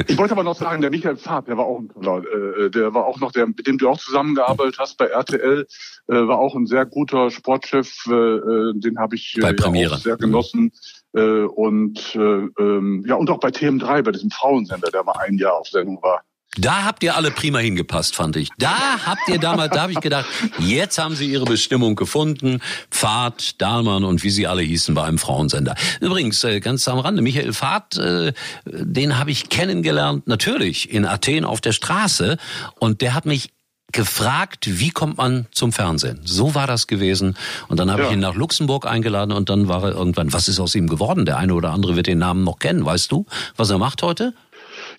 ich 0.07 0.17
wollte 0.17 0.33
aber 0.33 0.43
noch 0.43 0.57
sagen, 0.57 0.81
der 0.81 0.89
Michael 0.89 1.17
Pfad, 1.17 1.47
der 1.47 1.57
war 1.57 1.65
auch 1.65 1.79
ein 1.79 1.89
toller, 1.89 2.23
äh, 2.23 2.69
der 2.71 2.93
war 2.93 3.05
auch 3.05 3.19
noch 3.19 3.31
der, 3.31 3.45
mit 3.47 3.67
dem 3.67 3.77
du 3.77 3.89
auch 3.89 3.99
zusammengearbeitet 3.99 4.77
hast 4.79 4.97
bei 4.97 5.05
RTL, 5.05 5.67
äh, 6.07 6.13
war 6.13 6.39
auch 6.39 6.55
ein 6.55 6.65
sehr 6.65 6.85
guter 6.85 7.29
Sportchef, 7.29 8.05
äh, 8.07 8.13
äh 8.13 8.73
den 8.75 8.97
habe 8.97 9.15
ich 9.15 9.37
äh, 9.37 9.53
auch 9.87 9.97
sehr 9.97 10.17
genossen. 10.17 10.71
Äh, 11.15 11.43
und 11.43 12.15
äh, 12.15 12.19
ähm, 12.19 13.05
ja, 13.07 13.15
und 13.15 13.29
auch 13.29 13.39
bei 13.39 13.49
TM3, 13.49 14.01
bei 14.01 14.11
diesem 14.11 14.31
Frauensender, 14.31 14.89
der 14.89 15.03
mal 15.03 15.15
ein 15.19 15.37
Jahr 15.37 15.53
auf 15.53 15.67
Sendung 15.67 16.01
war. 16.01 16.23
Da 16.57 16.83
habt 16.83 17.03
ihr 17.03 17.15
alle 17.15 17.31
prima 17.31 17.59
hingepasst, 17.59 18.15
fand 18.15 18.35
ich. 18.35 18.49
Da 18.57 18.75
habt 19.05 19.27
ihr 19.27 19.39
damals, 19.39 19.73
da 19.73 19.81
habe 19.81 19.91
ich 19.91 19.99
gedacht, 19.99 20.25
jetzt 20.59 20.97
haben 20.97 21.15
sie 21.15 21.31
ihre 21.31 21.45
Bestimmung 21.45 21.95
gefunden. 21.95 22.61
Pfad, 22.91 23.61
Dahlmann 23.61 24.03
und 24.03 24.23
wie 24.23 24.29
sie 24.29 24.47
alle 24.47 24.61
hießen 24.61 24.93
bei 24.93 25.03
einem 25.03 25.17
Frauensender. 25.17 25.75
Übrigens, 25.99 26.43
äh, 26.43 26.59
ganz 26.59 26.87
am 26.87 26.99
Rande, 26.99 27.21
Michael 27.21 27.53
Pfad, 27.53 27.97
äh, 27.97 28.33
den 28.65 29.17
habe 29.17 29.31
ich 29.31 29.49
kennengelernt, 29.49 30.27
natürlich 30.27 30.91
in 30.91 31.05
Athen 31.05 31.45
auf 31.45 31.61
der 31.61 31.71
Straße. 31.71 32.37
Und 32.79 33.01
der 33.01 33.15
hat 33.15 33.25
mich 33.25 33.49
gefragt, 33.91 34.79
wie 34.79 34.89
kommt 34.89 35.17
man 35.17 35.47
zum 35.51 35.71
Fernsehen? 35.71 36.19
So 36.23 36.55
war 36.55 36.67
das 36.67 36.87
gewesen. 36.87 37.37
Und 37.67 37.79
dann 37.79 37.89
habe 37.89 38.03
ja. 38.03 38.07
ich 38.09 38.13
ihn 38.13 38.19
nach 38.19 38.35
Luxemburg 38.35 38.85
eingeladen 38.85 39.31
und 39.31 39.49
dann 39.49 39.67
war 39.67 39.83
er 39.83 39.91
irgendwann, 39.91 40.33
was 40.33 40.47
ist 40.47 40.59
aus 40.59 40.75
ihm 40.75 40.87
geworden? 40.87 41.25
Der 41.25 41.37
eine 41.37 41.53
oder 41.53 41.71
andere 41.71 41.95
wird 41.95 42.07
den 42.07 42.17
Namen 42.17 42.43
noch 42.43 42.59
kennen. 42.59 42.85
Weißt 42.85 43.11
du, 43.11 43.25
was 43.55 43.69
er 43.69 43.77
macht 43.77 44.01
heute? 44.01 44.33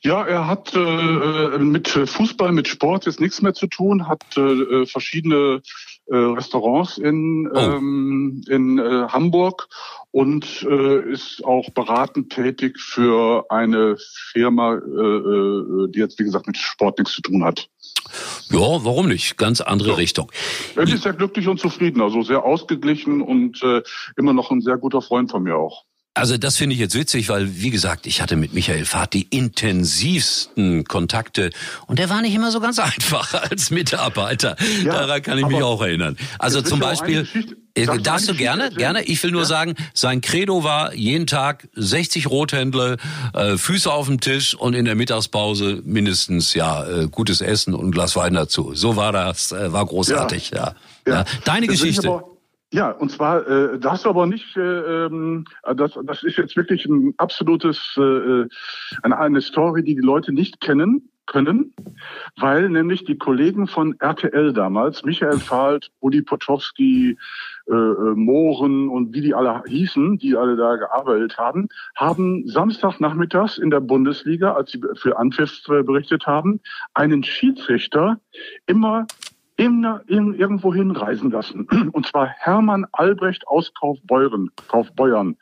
Ja, 0.04 0.22
er 0.22 0.46
hat 0.46 0.74
äh, 0.74 1.58
mit 1.58 1.88
Fußball, 1.88 2.52
mit 2.52 2.68
Sport 2.68 3.06
jetzt 3.06 3.20
nichts 3.20 3.40
mehr 3.40 3.54
zu 3.54 3.66
tun, 3.66 4.06
hat 4.06 4.22
äh, 4.36 4.84
verschiedene 4.84 5.62
äh, 6.08 6.14
Restaurants 6.16 6.98
in, 6.98 7.50
oh. 7.50 7.58
ähm, 7.58 8.44
in 8.46 8.78
äh, 8.78 9.08
Hamburg 9.08 9.66
und 10.10 10.66
äh, 10.68 11.10
ist 11.10 11.42
auch 11.42 11.70
beratend 11.70 12.30
tätig 12.30 12.78
für 12.78 13.46
eine 13.48 13.96
Firma, 14.32 14.74
äh, 14.74 14.76
äh, 14.76 15.90
die 15.90 16.00
jetzt 16.00 16.18
wie 16.18 16.24
gesagt 16.24 16.48
mit 16.48 16.58
Sport 16.58 16.98
nichts 16.98 17.14
zu 17.14 17.22
tun 17.22 17.42
hat. 17.42 17.70
Ja, 18.50 18.84
warum 18.84 19.08
nicht? 19.08 19.38
Ganz 19.38 19.62
andere 19.62 19.90
ja. 19.90 19.94
Richtung. 19.94 20.30
Er 20.76 20.82
ist 20.82 21.02
sehr 21.02 21.14
glücklich 21.14 21.48
und 21.48 21.58
zufrieden, 21.58 22.02
also 22.02 22.22
sehr 22.22 22.44
ausgeglichen 22.44 23.22
und 23.22 23.62
äh, 23.62 23.80
immer 24.18 24.34
noch 24.34 24.50
ein 24.50 24.60
sehr 24.60 24.76
guter 24.76 25.00
Freund 25.00 25.30
von 25.30 25.42
mir 25.42 25.56
auch. 25.56 25.86
Also 26.16 26.36
das 26.38 26.56
finde 26.56 26.74
ich 26.74 26.80
jetzt 26.80 26.94
witzig, 26.94 27.28
weil 27.28 27.56
wie 27.60 27.70
gesagt, 27.70 28.06
ich 28.06 28.22
hatte 28.22 28.36
mit 28.36 28.54
Michael 28.54 28.84
Fahrt 28.84 29.14
die 29.14 29.26
intensivsten 29.30 30.84
Kontakte 30.84 31.50
und 31.88 31.98
der 31.98 32.08
war 32.08 32.22
nicht 32.22 32.34
immer 32.34 32.52
so 32.52 32.60
ganz 32.60 32.78
einfach 32.78 33.34
als 33.50 33.70
Mitarbeiter. 33.72 34.54
Ja, 34.84 34.92
Daran 34.92 35.22
kann 35.22 35.38
ich 35.38 35.46
mich 35.46 35.60
auch 35.60 35.82
erinnern. 35.82 36.16
Also 36.38 36.62
zum 36.62 36.78
Beispiel, 36.78 37.26
äh, 37.74 37.86
darfst 37.98 38.28
du 38.28 38.34
gerne, 38.34 38.70
gerne. 38.70 39.02
Ich 39.02 39.20
will 39.24 39.32
nur 39.32 39.40
ja. 39.40 39.46
sagen, 39.46 39.74
sein 39.92 40.20
Credo 40.20 40.62
war 40.62 40.94
jeden 40.94 41.26
Tag 41.26 41.68
60 41.74 42.30
Rothändler, 42.30 42.96
äh, 43.32 43.56
Füße 43.56 43.92
auf 43.92 44.06
dem 44.06 44.20
Tisch 44.20 44.54
und 44.54 44.74
in 44.74 44.84
der 44.84 44.94
Mittagspause 44.94 45.82
mindestens 45.84 46.54
ja 46.54 46.86
äh, 46.86 47.08
gutes 47.08 47.40
Essen 47.40 47.74
und 47.74 47.88
ein 47.88 47.90
Glas 47.90 48.14
Wein 48.14 48.34
dazu. 48.34 48.72
So 48.76 48.94
war 48.94 49.10
das, 49.10 49.50
äh, 49.50 49.72
war 49.72 49.84
großartig. 49.84 50.50
Ja. 50.50 50.74
ja. 51.08 51.12
ja. 51.12 51.24
Deine 51.44 51.66
das 51.66 51.80
Geschichte. 51.80 52.22
Ja, 52.74 52.90
und 52.90 53.08
zwar, 53.08 53.46
äh, 53.46 53.78
das 53.78 54.04
aber 54.04 54.26
nicht, 54.26 54.56
äh, 54.56 54.60
ähm, 55.06 55.44
das, 55.76 55.96
das 56.02 56.24
ist 56.24 56.38
jetzt 56.38 56.56
wirklich 56.56 56.84
ein 56.86 57.14
absolutes, 57.18 57.94
äh, 57.96 58.00
äh, 58.02 58.48
eine, 59.04 59.16
eine 59.16 59.40
Story, 59.42 59.84
die 59.84 59.94
die 59.94 60.00
Leute 60.00 60.32
nicht 60.32 60.60
kennen 60.60 61.08
können, 61.26 61.72
weil 62.36 62.68
nämlich 62.68 63.04
die 63.04 63.16
Kollegen 63.16 63.68
von 63.68 63.94
RTL 64.00 64.52
damals, 64.52 65.04
Michael 65.04 65.38
Fahlt, 65.38 65.92
Uli 66.00 66.22
Potowski, 66.22 67.16
äh, 67.66 67.72
äh, 67.72 68.14
Mohren 68.16 68.88
und 68.88 69.14
wie 69.14 69.20
die 69.20 69.34
alle 69.34 69.62
hießen, 69.68 70.18
die 70.18 70.36
alle 70.36 70.56
da 70.56 70.74
gearbeitet 70.74 71.38
haben, 71.38 71.68
haben 71.94 72.46
Samstagnachmittags 72.48 73.56
in 73.56 73.70
der 73.70 73.80
Bundesliga, 73.80 74.54
als 74.54 74.72
sie 74.72 74.82
für 74.96 75.16
Anpfiff 75.16 75.60
äh, 75.68 75.84
berichtet 75.84 76.26
haben, 76.26 76.60
einen 76.92 77.22
Schiedsrichter 77.22 78.18
immer 78.66 79.06
in, 79.56 79.84
in, 80.06 80.34
irgendwo 80.34 80.74
hinreisen 80.74 81.30
lassen. 81.30 81.66
Und 81.92 82.06
zwar 82.06 82.26
Hermann 82.26 82.86
Albrecht 82.92 83.46
aus 83.46 83.72
Kaufbeuren, 83.74 84.50
Kaufbeuern. 84.68 85.36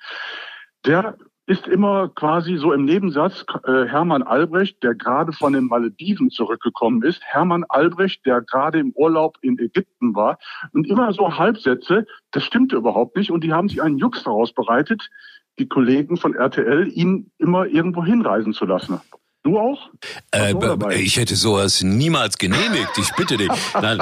Der 0.84 1.16
ist 1.46 1.66
immer 1.66 2.08
quasi 2.08 2.56
so 2.56 2.72
im 2.72 2.84
Nebensatz 2.84 3.44
äh, 3.64 3.84
Hermann 3.86 4.22
Albrecht, 4.22 4.82
der 4.82 4.94
gerade 4.94 5.32
von 5.32 5.52
den 5.52 5.64
Malediven 5.64 6.30
zurückgekommen 6.30 7.02
ist, 7.02 7.20
Hermann 7.24 7.64
Albrecht, 7.68 8.24
der 8.24 8.42
gerade 8.42 8.78
im 8.78 8.92
Urlaub 8.94 9.38
in 9.42 9.58
Ägypten 9.58 10.14
war 10.14 10.38
und 10.72 10.86
immer 10.86 11.12
so 11.12 11.36
Halbsätze, 11.36 12.06
das 12.30 12.44
stimmte 12.44 12.76
überhaupt 12.76 13.16
nicht 13.16 13.32
und 13.32 13.42
die 13.42 13.52
haben 13.52 13.68
sich 13.68 13.82
einen 13.82 13.98
Jux 13.98 14.22
daraus 14.22 14.52
bereitet, 14.52 15.10
die 15.58 15.68
Kollegen 15.68 16.16
von 16.16 16.34
RTL, 16.34 16.88
ihn 16.88 17.30
immer 17.38 17.66
irgendwo 17.66 18.04
hinreisen 18.04 18.52
zu 18.52 18.64
lassen. 18.64 19.00
Du 19.44 19.58
auch? 19.58 19.90
Äh, 20.30 20.54
ich 20.94 21.16
hätte 21.16 21.34
sowas 21.34 21.82
niemals 21.82 22.38
genehmigt. 22.38 22.96
Ich 22.96 23.12
bitte 23.14 23.36
dich. 23.36 23.50
Nein, 23.74 24.00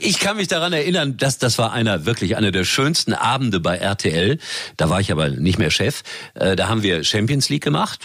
ich 0.00 0.18
kann 0.18 0.36
mich 0.36 0.48
daran 0.48 0.72
erinnern, 0.72 1.16
dass 1.16 1.38
das 1.38 1.58
war 1.58 1.72
einer 1.72 2.06
wirklich 2.06 2.36
einer 2.36 2.50
der 2.50 2.64
schönsten 2.64 3.12
Abende 3.12 3.60
bei 3.60 3.76
RTL. 3.76 4.38
Da 4.76 4.90
war 4.90 5.00
ich 5.00 5.12
aber 5.12 5.28
nicht 5.28 5.58
mehr 5.58 5.70
Chef. 5.70 6.02
Äh, 6.34 6.56
da 6.56 6.68
haben 6.68 6.82
wir 6.82 7.04
Champions 7.04 7.48
League 7.50 7.62
gemacht 7.62 8.00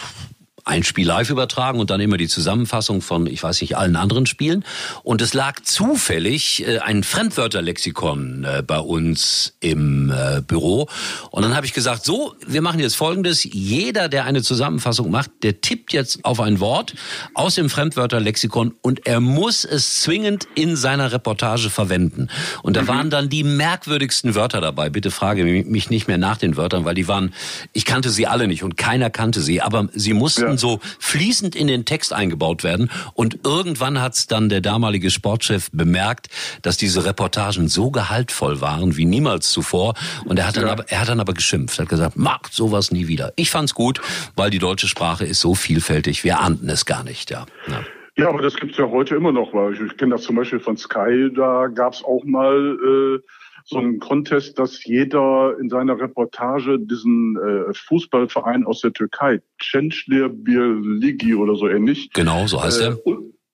ein 0.64 0.84
Spiel 0.84 1.06
live 1.06 1.30
übertragen 1.30 1.80
und 1.80 1.90
dann 1.90 2.00
immer 2.00 2.16
die 2.16 2.28
Zusammenfassung 2.28 3.00
von, 3.02 3.26
ich 3.26 3.42
weiß 3.42 3.60
nicht, 3.60 3.76
allen 3.76 3.96
anderen 3.96 4.26
Spielen. 4.26 4.64
Und 5.02 5.22
es 5.22 5.34
lag 5.34 5.60
zufällig 5.62 6.66
äh, 6.66 6.78
ein 6.78 7.02
Fremdwörterlexikon 7.02 8.44
äh, 8.44 8.62
bei 8.66 8.78
uns 8.78 9.54
im 9.60 10.10
äh, 10.10 10.40
Büro. 10.40 10.88
Und 11.30 11.42
dann 11.42 11.54
habe 11.54 11.66
ich 11.66 11.72
gesagt, 11.72 12.04
so, 12.04 12.34
wir 12.46 12.62
machen 12.62 12.80
jetzt 12.80 12.96
Folgendes. 12.96 13.44
Jeder, 13.44 14.08
der 14.08 14.24
eine 14.24 14.42
Zusammenfassung 14.42 15.10
macht, 15.10 15.30
der 15.42 15.60
tippt 15.60 15.92
jetzt 15.92 16.24
auf 16.24 16.40
ein 16.40 16.60
Wort 16.60 16.94
aus 17.34 17.54
dem 17.54 17.70
Fremdwörterlexikon 17.70 18.74
und 18.82 19.06
er 19.06 19.20
muss 19.20 19.64
es 19.64 20.00
zwingend 20.00 20.46
in 20.54 20.76
seiner 20.76 21.12
Reportage 21.12 21.70
verwenden. 21.70 22.28
Und 22.62 22.76
da 22.76 22.82
mhm. 22.82 22.88
waren 22.88 23.10
dann 23.10 23.28
die 23.28 23.44
merkwürdigsten 23.44 24.34
Wörter 24.34 24.60
dabei. 24.60 24.90
Bitte 24.90 25.10
frage 25.10 25.44
mich 25.44 25.90
nicht 25.90 26.08
mehr 26.08 26.18
nach 26.18 26.36
den 26.36 26.56
Wörtern, 26.56 26.84
weil 26.84 26.94
die 26.94 27.08
waren, 27.08 27.32
ich 27.72 27.84
kannte 27.84 28.10
sie 28.10 28.26
alle 28.26 28.46
nicht 28.46 28.62
und 28.62 28.76
keiner 28.76 29.10
kannte 29.10 29.40
sie, 29.40 29.60
aber 29.60 29.88
sie 29.94 30.12
mussten 30.12 30.42
ja 30.42 30.56
so 30.60 30.78
fließend 30.98 31.56
in 31.56 31.66
den 31.66 31.84
Text 31.84 32.12
eingebaut 32.12 32.62
werden. 32.62 32.90
Und 33.14 33.40
irgendwann 33.44 34.00
hat 34.00 34.14
es 34.14 34.26
dann 34.26 34.48
der 34.48 34.60
damalige 34.60 35.10
Sportchef 35.10 35.70
bemerkt, 35.72 36.28
dass 36.62 36.76
diese 36.76 37.04
Reportagen 37.04 37.68
so 37.68 37.90
gehaltvoll 37.90 38.60
waren 38.60 38.96
wie 38.96 39.04
niemals 39.04 39.50
zuvor. 39.50 39.94
Und 40.24 40.38
er 40.38 40.46
hat 40.46 40.56
dann, 40.56 40.66
ja. 40.66 40.72
aber, 40.72 40.84
er 40.88 41.00
hat 41.00 41.08
dann 41.08 41.20
aber 41.20 41.34
geschimpft, 41.34 41.78
hat 41.78 41.88
gesagt, 41.88 42.16
macht 42.16 42.52
sowas 42.52 42.92
nie 42.92 43.08
wieder. 43.08 43.32
Ich 43.36 43.50
fand's 43.50 43.74
gut, 43.74 44.00
weil 44.36 44.50
die 44.50 44.58
deutsche 44.58 44.86
Sprache 44.86 45.24
ist 45.24 45.40
so 45.40 45.54
vielfältig, 45.54 46.22
wir 46.22 46.40
ahnten 46.40 46.68
es 46.68 46.86
gar 46.86 47.02
nicht, 47.02 47.30
ja. 47.30 47.46
ja. 47.66 47.80
Ja, 48.16 48.28
aber 48.28 48.42
das 48.42 48.56
gibt's 48.56 48.76
ja 48.76 48.86
heute 48.90 49.14
immer 49.14 49.32
noch, 49.32 49.54
weil 49.54 49.72
ich, 49.72 49.80
ich 49.80 49.96
kenne 49.96 50.14
das 50.16 50.24
zum 50.24 50.36
Beispiel 50.36 50.60
von 50.60 50.76
Sky, 50.76 51.30
da 51.34 51.68
gab's 51.68 52.04
auch 52.04 52.22
mal 52.24 52.76
äh, 53.16 53.18
so 53.64 53.78
ein 53.78 53.98
Contest, 53.98 54.58
dass 54.58 54.84
jeder 54.84 55.56
in 55.60 55.68
seiner 55.68 55.98
Reportage 55.98 56.78
diesen 56.78 57.36
äh, 57.36 57.74
Fußballverein 57.74 58.64
aus 58.64 58.80
der 58.80 58.92
Türkei, 58.92 59.40
Cençlir 59.60 60.28
Birligi 60.28 61.34
oder 61.34 61.56
so 61.56 61.68
ähnlich. 61.68 62.10
Genau, 62.12 62.46
so 62.46 62.62
heißt 62.62 62.80
äh, 62.80 62.84
er. 62.86 62.98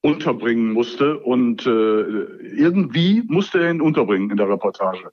Unterbringen 0.02 0.72
musste 0.72 1.18
und 1.18 1.66
äh, 1.66 1.70
irgendwie 2.56 3.25
musste 3.26 3.60
er 3.60 3.72
ihn 3.72 3.80
unterbringen 3.80 4.30
in 4.30 4.36
der 4.36 4.48
Reportage. 4.48 5.10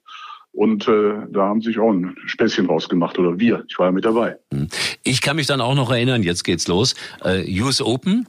Und 0.52 0.86
äh, 0.86 1.14
da 1.30 1.46
haben 1.46 1.60
sich 1.62 1.80
auch 1.80 1.90
ein 1.90 2.14
Späßchen 2.26 2.66
rausgemacht 2.66 3.18
oder 3.18 3.40
wir. 3.40 3.64
Ich 3.68 3.76
war 3.76 3.86
ja 3.86 3.92
mit 3.92 4.04
dabei. 4.04 4.36
Hm. 4.52 4.68
Ich 5.02 5.20
kann 5.20 5.34
mich 5.34 5.48
dann 5.48 5.60
auch 5.60 5.74
noch 5.74 5.90
erinnern, 5.90 6.22
jetzt 6.22 6.44
geht's 6.44 6.68
los. 6.68 6.94
Äh, 7.24 7.60
US 7.60 7.82
Open, 7.82 8.28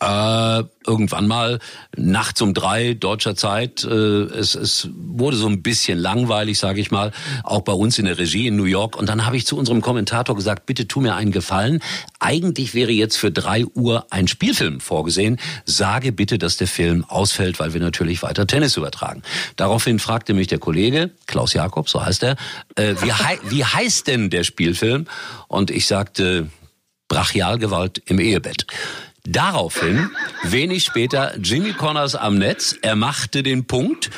äh, 0.00 0.62
irgendwann 0.86 1.26
mal 1.26 1.58
nachts 1.96 2.40
um 2.42 2.54
drei 2.54 2.94
deutscher 2.94 3.34
Zeit. 3.34 3.84
Äh, 3.84 3.90
es, 3.90 4.54
es 4.54 4.88
wurde 4.94 5.36
so 5.36 5.46
ein 5.46 5.62
bisschen 5.62 5.98
langweilig, 5.98 6.58
sage 6.58 6.80
ich 6.80 6.90
mal, 6.90 7.12
auch 7.44 7.62
bei 7.62 7.72
uns 7.72 7.98
in 7.98 8.04
der 8.04 8.18
Regie 8.18 8.46
in 8.46 8.56
New 8.56 8.64
York. 8.64 8.96
Und 8.96 9.08
dann 9.08 9.26
habe 9.26 9.36
ich 9.36 9.46
zu 9.46 9.56
unserem 9.56 9.80
Kommentator 9.80 10.36
gesagt, 10.36 10.66
bitte 10.66 10.86
tu 10.86 11.00
mir 11.00 11.14
einen 11.14 11.32
Gefallen. 11.32 11.80
Eigentlich 12.18 12.74
wäre 12.74 12.92
jetzt 12.92 13.16
für 13.16 13.30
drei 13.30 13.64
Uhr 13.66 14.06
ein 14.10 14.28
Spielfilm 14.28 14.80
vorgesehen. 14.80 15.38
Sage 15.64 16.12
bitte, 16.12 16.38
dass 16.38 16.56
der 16.56 16.68
Film 16.68 17.04
ausfällt, 17.04 17.58
weil 17.58 17.74
wir 17.74 17.80
natürlich 17.80 18.22
weiter 18.22 18.46
Tennis 18.46 18.76
übertragen. 18.76 19.22
Daraufhin 19.56 19.98
fragte 19.98 20.34
mich 20.34 20.46
der 20.46 20.58
Kollege, 20.58 21.10
Klaus 21.26 21.52
Jakob, 21.54 21.88
so 21.88 22.04
heißt 22.04 22.22
er, 22.22 22.36
äh, 22.76 22.94
wie, 23.00 23.12
hei 23.12 23.38
wie 23.48 23.64
heißt 23.64 24.06
denn 24.06 24.30
der 24.30 24.44
Spielfilm? 24.44 25.06
Und 25.48 25.70
ich 25.70 25.86
sagte, 25.86 26.48
Brachialgewalt 27.10 28.00
im 28.06 28.20
Ehebett. 28.20 28.66
Daraufhin, 29.26 30.10
wenig 30.44 30.84
später, 30.84 31.36
Jimmy 31.38 31.72
Connors 31.72 32.14
am 32.14 32.38
Netz. 32.38 32.76
Er 32.82 32.96
machte 32.96 33.42
den 33.42 33.66
Punkt 33.66 34.10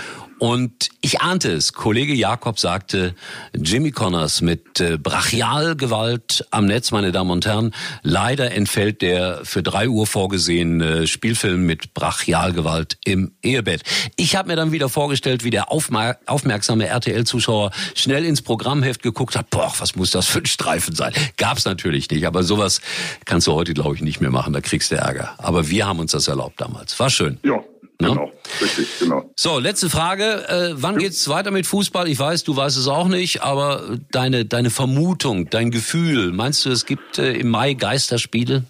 und 0.43 0.89
ich 1.03 1.21
ahnte 1.21 1.53
es. 1.53 1.73
Kollege 1.73 2.15
Jakob 2.15 2.59
sagte, 2.59 3.15
Jimmy 3.55 3.93
Connors 3.93 4.41
mit 4.41 4.81
äh, 4.81 4.99
Brachialgewalt 4.99 6.49
am 6.51 6.67
Netz, 6.67 6.91
meine 6.91 7.13
Damen 7.13 7.31
und 7.31 7.47
Herren. 7.47 7.73
Leider 8.03 8.51
entfällt 8.51 9.03
der 9.03 9.43
für 9.45 9.63
drei 9.63 9.89
Uhr 9.89 10.05
vorgesehene 10.05 11.07
Spielfilm 11.07 11.65
mit 11.65 11.95
Brachialgewalt 11.95 12.99
im 13.05 13.37
Ehebett. 13.45 13.83
Ich 14.17 14.35
habe 14.35 14.49
mir 14.49 14.57
dann 14.57 14.73
wieder 14.73 14.89
vorgestellt, 14.89 15.45
wie 15.45 15.51
der 15.51 15.71
aufmer 15.71 16.17
aufmerksame 16.27 16.89
RTL-Zuschauer 16.89 17.71
schnell 17.95 18.25
ins 18.25 18.43
Programmheft 18.43 19.05
geguckt 19.05 19.37
hat. 19.37 19.49
Boah, 19.49 19.73
was 19.79 19.95
muss 19.95 20.11
das 20.11 20.27
für 20.27 20.41
ein 20.41 20.47
Streifen 20.47 20.97
sein? 20.97 21.13
Gab's 21.37 21.67
natürlich 21.67 22.11
nicht, 22.11 22.27
aber 22.27 22.43
sowas 22.43 22.81
kannst 23.27 23.47
du 23.47 23.53
heute, 23.53 23.75
glaube 23.75 23.95
ich, 23.95 24.03
nicht 24.03 24.21
mehr 24.21 24.33
machen. 24.33 24.53
Da 24.53 24.61
kriegst 24.61 24.91
du 24.91 24.97
Ärger. 24.97 25.37
Aber 25.39 25.71
wir 25.71 25.87
haben 25.87 26.01
uns 26.01 26.11
das 26.11 26.27
erlaubt 26.27 26.61
damals. 26.61 26.99
War 26.99 27.11
schön. 27.11 27.39
Ja, 27.45 27.61
Ne? 28.01 28.09
Genau, 28.09 28.33
richtig, 28.61 28.89
genau. 28.99 29.31
So, 29.37 29.59
letzte 29.59 29.89
Frage. 29.89 30.49
Äh, 30.49 30.75
wann 30.75 30.99
geht's 30.99 31.29
weiter 31.29 31.51
mit 31.51 31.67
Fußball? 31.67 32.09
Ich 32.09 32.19
weiß, 32.19 32.45
du 32.45 32.57
weißt 32.57 32.77
es 32.77 32.89
auch 32.89 33.07
nicht, 33.07 33.43
aber 33.43 33.99
deine, 34.11 34.45
deine 34.45 34.71
Vermutung, 34.71 35.51
dein 35.51 35.71
Gefühl, 35.71 36.33
meinst 36.33 36.65
du, 36.65 36.71
es 36.71 36.87
gibt 36.87 37.19
äh, 37.19 37.35
im 37.35 37.49
Mai 37.49 37.75
Geisterspiele? 37.75 38.65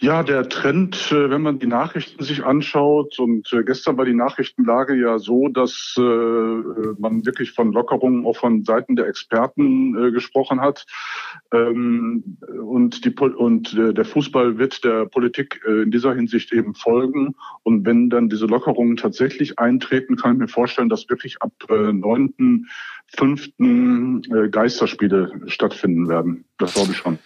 Ja, 0.00 0.22
der 0.22 0.48
Trend, 0.48 1.10
äh, 1.10 1.28
wenn 1.28 1.42
man 1.42 1.58
die 1.58 1.66
Nachrichten 1.66 2.22
sich 2.22 2.44
anschaut, 2.44 3.18
und 3.18 3.52
äh, 3.52 3.64
gestern 3.64 3.98
war 3.98 4.04
die 4.04 4.14
Nachrichtenlage 4.14 4.94
ja 4.94 5.18
so, 5.18 5.48
dass 5.48 5.96
äh, 5.98 6.00
man 6.00 7.26
wirklich 7.26 7.50
von 7.50 7.72
Lockerungen 7.72 8.24
auch 8.24 8.36
von 8.36 8.64
Seiten 8.64 8.94
der 8.94 9.08
Experten 9.08 10.12
gesprochen 10.12 10.60
hat. 10.60 10.86
Ähm, 11.52 12.38
und, 12.62 13.04
die, 13.04 13.10
und 13.10 13.76
der 13.76 14.04
Fußball 14.04 14.58
wird 14.58 14.84
der 14.84 15.06
Politik 15.06 15.60
in 15.66 15.90
dieser 15.90 16.14
Hinsicht 16.14 16.52
eben 16.52 16.74
folgen. 16.74 17.34
Und 17.64 17.84
wenn 17.84 18.08
dann 18.08 18.28
diese 18.28 18.46
Lockerungen 18.46 18.96
tatsächlich 18.96 19.58
eintreten, 19.58 20.16
kann 20.16 20.34
ich 20.34 20.38
mir 20.38 20.48
vorstellen, 20.48 20.88
dass 20.88 21.08
wirklich 21.08 21.42
ab 21.42 21.52
äh, 21.70 21.92
9., 21.92 22.66
5. 23.16 23.48
Äh, 23.58 24.48
Geisterspiele 24.50 25.32
stattfinden 25.46 26.08
werden. 26.08 26.44
Das 26.58 26.74
glaube 26.74 26.92
ich 26.92 26.98
schon. 26.98 27.18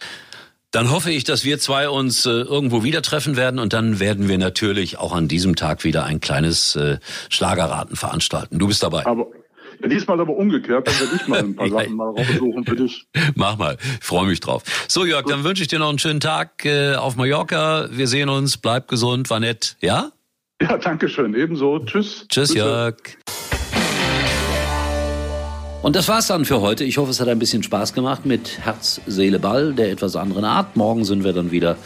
Dann 0.73 0.91
hoffe 0.91 1.11
ich, 1.11 1.25
dass 1.25 1.45
wir 1.45 1.59
zwei 1.59 1.91
uns 1.91 2.25
äh, 2.25 2.31
irgendwo 2.31 2.83
wieder 2.83 3.03
treffen 3.03 3.37
werden 3.37 3.61
und 3.61 3.75
dann 3.75 4.01
werden 4.01 4.29
wir 4.31 4.39
natürlich 4.39 4.99
auch 4.99 5.13
an 5.13 5.29
diesem 5.29 5.55
Tag 5.55 5.85
wieder 5.85 6.05
ein 6.05 6.21
kleines 6.21 6.75
äh, 6.77 6.99
Schlagerraten 7.29 7.95
veranstalten. 7.95 8.59
Du 8.59 8.69
bist 8.69 8.83
dabei. 8.83 9.05
Aber 9.05 9.27
ja, 9.83 9.89
diesmal 9.89 10.19
aber 10.19 10.35
umgekehrt, 10.35 10.89
dann 10.89 10.99
werde 10.99 11.17
ich 11.17 11.29
mal 11.29 11.41
ein 11.41 11.55
paar 11.55 11.69
Sachen 11.69 11.95
mal 11.95 12.09
raussuchen 12.09 12.65
für 12.65 12.77
dich. 12.77 13.07
Mach 13.35 13.59
mal, 13.59 13.77
freue 14.01 14.27
mich 14.27 14.41
drauf. 14.41 14.63
So 14.89 15.05
Jörg, 15.05 15.25
Gut. 15.25 15.33
dann 15.35 15.45
wünsche 15.45 15.63
ich 15.63 15.69
dir 15.69 15.79
noch 15.79 15.91
einen 15.91 15.99
schönen 15.99 16.21
Tag 16.21 16.65
äh, 16.65 16.95
auf 16.95 17.17
Mallorca. 17.17 17.89
Wir 17.91 18.09
sehen 18.09 18.31
uns, 18.31 18.57
bleib 18.57 18.89
gesund, 18.89 19.29
war 19.29 19.41
nett, 19.41 19.77
ja? 19.83 20.11
Ja, 20.63 20.79
danke 20.79 21.11
schön, 21.11 21.35
ebenso. 21.35 21.81
Tschüss. 21.81 22.25
Tschüss, 22.29 22.49
Grüße. 22.49 22.59
Jörg. 22.59 22.97
Und 25.83 25.97
das 25.97 26.07
war's 26.07 26.29
dann 26.29 26.45
für 26.45 26.61
heute. 26.61 26.85
Ich 26.85 26.97
hoffe, 26.99 27.11
es 27.11 27.21
hat 27.21 27.27
ein 27.27 27.41
bisschen 27.41 27.65
Spaß 27.65 27.93
gemacht 27.93 28.25
mit 28.25 28.61
Herz, 28.61 29.01
Seele, 29.09 29.41
Ball, 29.41 29.75
der 29.75 29.91
etwas 29.91 30.15
anderen 30.15 30.45
Art. 30.45 30.77
Morgen 30.77 31.05
sind 31.05 31.25
wir 31.25 31.33
dann 31.33 31.51
wieder, 31.51 31.77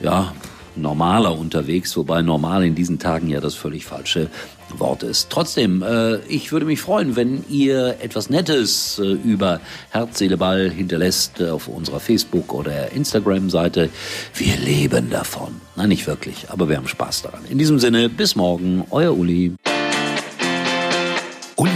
ja, 0.00 0.32
normaler 0.76 1.36
unterwegs, 1.36 1.96
wobei 1.96 2.22
normal 2.22 2.64
in 2.64 2.76
diesen 2.76 3.00
Tagen 3.00 3.28
ja 3.28 3.40
das 3.40 3.56
völlig 3.56 3.84
falsche 3.84 4.28
Wort 4.78 5.02
ist. 5.02 5.28
Trotzdem, 5.28 5.82
äh, 5.82 6.18
ich 6.28 6.52
würde 6.52 6.66
mich 6.66 6.80
freuen, 6.80 7.16
wenn 7.16 7.44
ihr 7.50 7.96
etwas 8.00 8.30
Nettes 8.30 9.00
äh, 9.00 9.10
über 9.10 9.60
Herz, 9.90 10.18
Seele, 10.18 10.36
Ball 10.36 10.70
hinterlässt 10.70 11.40
äh, 11.40 11.50
auf 11.50 11.66
unserer 11.66 11.98
Facebook- 11.98 12.54
oder 12.54 12.92
Instagram-Seite. 12.92 13.90
Wir 14.34 14.56
leben 14.56 15.10
davon. 15.10 15.60
Nein, 15.74 15.88
nicht 15.88 16.06
wirklich, 16.06 16.46
aber 16.48 16.68
wir 16.68 16.76
haben 16.76 16.88
Spaß 16.88 17.22
daran. 17.22 17.44
In 17.50 17.58
diesem 17.58 17.80
Sinne, 17.80 18.08
bis 18.08 18.36
morgen, 18.36 18.84
euer 18.90 19.12
Uli. 19.18 19.56